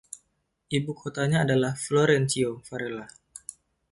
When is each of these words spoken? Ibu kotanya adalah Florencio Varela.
Ibu 0.77 0.91
kotanya 0.99 1.37
adalah 1.45 1.73
Florencio 1.83 2.49
Varela. 2.67 3.05